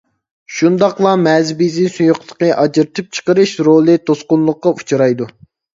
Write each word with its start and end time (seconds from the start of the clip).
شۇنداقلا 0.59 1.11
مەزى 1.25 1.55
بېزى 1.61 1.85
سۇيۇقلۇقى 1.97 2.49
ئاجرىتىپ 2.63 3.15
چىقىرىش 3.19 3.57
رولى 3.71 4.01
توسقۇنلۇققا 4.11 4.77
ئۇچرايدۇ. 4.79 5.35